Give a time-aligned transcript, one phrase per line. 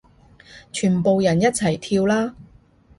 [0.73, 2.35] 全部人一齊跳啦